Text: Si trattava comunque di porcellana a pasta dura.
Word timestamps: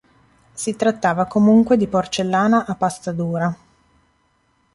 Si 0.55 0.75
trattava 0.75 1.27
comunque 1.27 1.77
di 1.77 1.85
porcellana 1.85 2.65
a 2.65 2.73
pasta 2.73 3.11
dura. 3.11 3.55